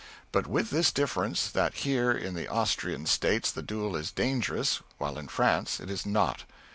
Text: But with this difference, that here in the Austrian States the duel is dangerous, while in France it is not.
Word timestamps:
But 0.31 0.47
with 0.47 0.71
this 0.71 0.91
difference, 0.91 1.47
that 1.51 1.75
here 1.75 2.09
in 2.11 2.33
the 2.33 2.47
Austrian 2.47 3.05
States 3.05 3.51
the 3.51 3.61
duel 3.61 3.95
is 3.95 4.09
dangerous, 4.09 4.81
while 4.97 5.15
in 5.15 5.27
France 5.27 5.79
it 5.79 5.91
is 5.91 6.07
not. 6.07 6.43